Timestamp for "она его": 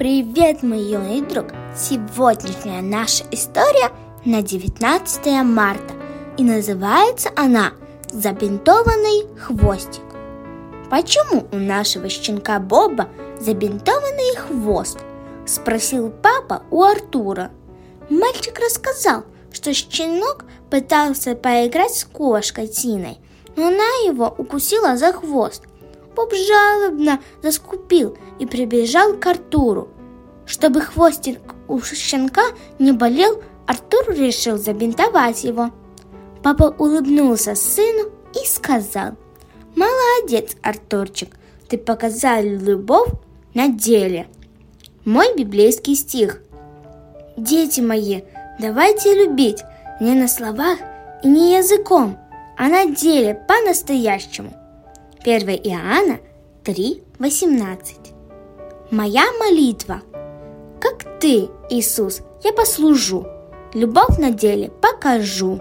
23.68-24.34